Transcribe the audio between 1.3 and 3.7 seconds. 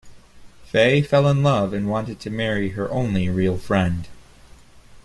love and wanted to marry her only real